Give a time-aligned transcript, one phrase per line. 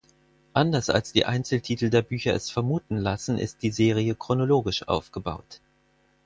[0.55, 5.61] Anders als die Einzeltitel der Bücher es vermuten lassen ist die Serie chronologisch aufgebaut.